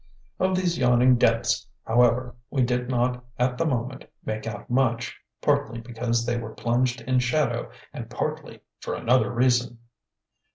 [0.39, 5.79] Of these yawning depths, however, we did not at the moment make out much, partly
[5.79, 9.77] because they were plunged in shadow and partly for another reason.